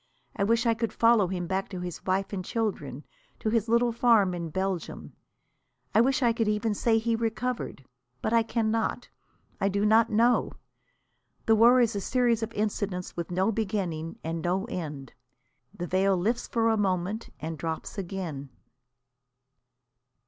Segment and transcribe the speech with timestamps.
[0.35, 3.05] I wish I could follow him back to his wife and children,
[3.37, 5.13] to his little farm in Belgium.
[5.93, 7.85] I wish I could even say he recovered.
[8.19, 9.09] But I cannot.
[9.59, 10.53] I do not know.
[11.45, 15.13] The war is a series of incidents with no beginning and no end.
[15.71, 18.49] The veil lifts for a moment and drops again.